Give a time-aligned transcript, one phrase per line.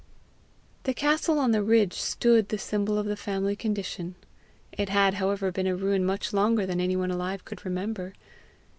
[0.85, 4.15] The castle on the ridge stood the symbol of the family condition.
[4.71, 8.13] It had, however, been a ruin much longer than any one alive could remember.